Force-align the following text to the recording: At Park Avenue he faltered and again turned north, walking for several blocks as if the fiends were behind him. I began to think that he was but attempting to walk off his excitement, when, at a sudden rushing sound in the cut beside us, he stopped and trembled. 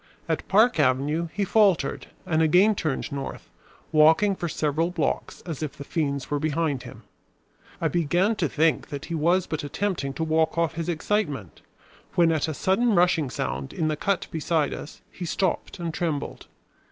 At 0.27 0.47
Park 0.47 0.79
Avenue 0.79 1.27
he 1.31 1.45
faltered 1.45 2.07
and 2.25 2.41
again 2.41 2.73
turned 2.73 3.11
north, 3.11 3.51
walking 3.91 4.35
for 4.35 4.49
several 4.49 4.89
blocks 4.89 5.41
as 5.41 5.61
if 5.61 5.77
the 5.77 5.83
fiends 5.83 6.31
were 6.31 6.39
behind 6.39 6.81
him. 6.81 7.03
I 7.79 7.87
began 7.87 8.35
to 8.37 8.49
think 8.49 8.89
that 8.89 9.05
he 9.05 9.13
was 9.13 9.45
but 9.45 9.63
attempting 9.63 10.13
to 10.13 10.23
walk 10.23 10.57
off 10.57 10.73
his 10.73 10.89
excitement, 10.89 11.61
when, 12.15 12.31
at 12.31 12.47
a 12.47 12.53
sudden 12.55 12.95
rushing 12.95 13.29
sound 13.29 13.73
in 13.73 13.89
the 13.89 13.95
cut 13.95 14.25
beside 14.31 14.73
us, 14.73 15.03
he 15.11 15.23
stopped 15.23 15.77
and 15.77 15.93
trembled. 15.93 16.47